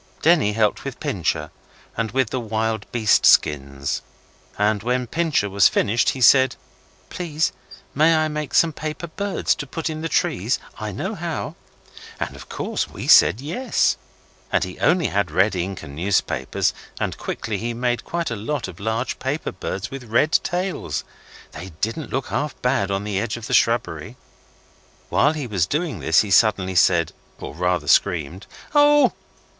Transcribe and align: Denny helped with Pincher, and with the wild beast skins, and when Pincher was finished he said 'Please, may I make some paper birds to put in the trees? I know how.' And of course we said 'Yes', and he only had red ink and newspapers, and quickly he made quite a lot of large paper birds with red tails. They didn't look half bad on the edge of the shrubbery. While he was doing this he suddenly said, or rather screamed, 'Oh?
Denny 0.23 0.53
helped 0.53 0.83
with 0.83 0.99
Pincher, 0.99 1.51
and 1.95 2.09
with 2.09 2.31
the 2.31 2.39
wild 2.39 2.91
beast 2.91 3.23
skins, 3.23 4.01
and 4.57 4.81
when 4.81 5.05
Pincher 5.05 5.47
was 5.47 5.67
finished 5.69 6.09
he 6.09 6.21
said 6.21 6.55
'Please, 7.11 7.51
may 7.93 8.15
I 8.15 8.27
make 8.27 8.55
some 8.55 8.73
paper 8.73 9.05
birds 9.05 9.53
to 9.53 9.67
put 9.67 9.91
in 9.91 10.01
the 10.01 10.09
trees? 10.09 10.57
I 10.79 10.91
know 10.91 11.13
how.' 11.13 11.53
And 12.19 12.35
of 12.35 12.49
course 12.49 12.89
we 12.89 13.07
said 13.07 13.41
'Yes', 13.41 13.95
and 14.51 14.63
he 14.63 14.79
only 14.79 15.05
had 15.09 15.29
red 15.29 15.55
ink 15.55 15.83
and 15.83 15.95
newspapers, 15.95 16.73
and 16.99 17.15
quickly 17.19 17.59
he 17.59 17.71
made 17.75 18.03
quite 18.03 18.31
a 18.31 18.35
lot 18.35 18.67
of 18.67 18.79
large 18.79 19.19
paper 19.19 19.51
birds 19.51 19.91
with 19.91 20.05
red 20.05 20.31
tails. 20.31 21.03
They 21.51 21.73
didn't 21.79 22.09
look 22.09 22.29
half 22.29 22.59
bad 22.63 22.89
on 22.89 23.03
the 23.03 23.19
edge 23.19 23.37
of 23.37 23.45
the 23.45 23.53
shrubbery. 23.53 24.17
While 25.09 25.33
he 25.33 25.45
was 25.45 25.67
doing 25.67 25.99
this 25.99 26.21
he 26.21 26.31
suddenly 26.31 26.73
said, 26.73 27.13
or 27.39 27.53
rather 27.53 27.87
screamed, 27.87 28.47
'Oh? 28.73 29.13